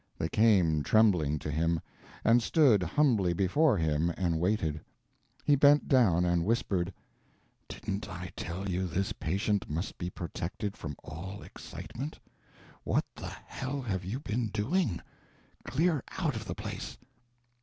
[0.17, 1.79] They came trembling to him,
[2.23, 4.81] and stood humbly before him and waited.
[5.45, 6.91] He bent down and whispered:
[7.69, 12.17] "Didn't I tell you this patient must be protected from all excitement?
[12.83, 15.01] What the hell have you been doing?
[15.65, 16.97] Clear out of the place!"